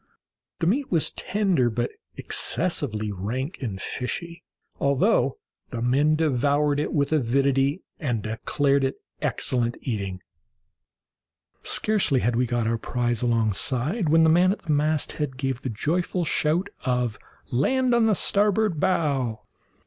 The 0.57 0.65
meat 0.65 0.89
was 0.91 1.11
tender, 1.11 1.69
but 1.69 1.91
excessively 2.15 3.11
rank 3.11 3.59
and 3.61 3.79
fishy, 3.79 4.41
although 4.79 5.37
the 5.69 5.83
men 5.83 6.15
devoured 6.15 6.79
it 6.79 6.91
with 6.91 7.13
avidity, 7.13 7.83
and 7.99 8.23
declared 8.23 8.83
it 8.83 8.95
excellent 9.21 9.77
eating. 9.83 10.23
Scarcely 11.61 12.21
had 12.21 12.35
we 12.35 12.47
got 12.47 12.65
our 12.65 12.79
prize 12.79 13.21
alongside, 13.21 14.09
when 14.09 14.23
the 14.23 14.29
man 14.31 14.51
at 14.51 14.63
the 14.63 14.71
masthead 14.71 15.37
gave 15.37 15.61
the 15.61 15.69
joyful 15.69 16.25
shout 16.25 16.69
of 16.83 17.19
"land 17.51 17.93
on 17.93 18.07
the 18.07 18.15
starboard 18.15 18.79
bow!" 18.79 19.45